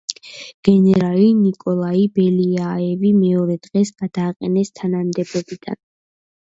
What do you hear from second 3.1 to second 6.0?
მეორე დღეს გადააყენეს თანამდებობიდან.